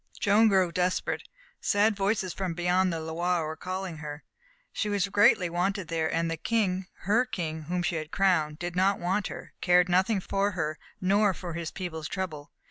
[0.19, 1.29] Joan grew desperate.
[1.59, 4.23] Sad voices from beyond the Loire were calling her.
[4.73, 8.75] She was greatly wanted there, and the King her King whom she had crowned did
[8.75, 12.51] not want her, cared nothing for her nor for his people's trouble.